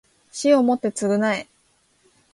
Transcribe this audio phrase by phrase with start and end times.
[0.31, 1.47] 死をもって償え